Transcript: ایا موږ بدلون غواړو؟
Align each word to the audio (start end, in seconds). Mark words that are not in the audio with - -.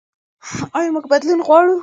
ایا 0.77 0.89
موږ 0.93 1.05
بدلون 1.11 1.39
غواړو؟ 1.47 1.75